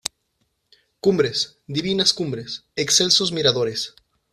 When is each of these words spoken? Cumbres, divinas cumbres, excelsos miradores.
Cumbres, 0.99 1.59
divinas 1.67 2.11
cumbres, 2.11 2.65
excelsos 2.75 3.31
miradores. 3.31 3.93